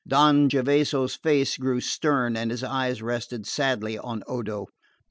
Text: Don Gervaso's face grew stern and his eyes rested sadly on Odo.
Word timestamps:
Don 0.07 0.49
Gervaso's 0.49 1.13
face 1.15 1.57
grew 1.57 1.79
stern 1.79 2.35
and 2.35 2.49
his 2.49 2.63
eyes 2.63 3.03
rested 3.03 3.45
sadly 3.45 3.99
on 3.99 4.23
Odo. 4.27 4.65